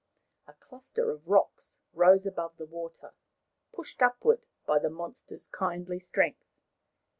[0.47, 3.13] A cluster of rocks rose above the water,
[3.71, 6.47] pushed upward by the monster's kindly strength.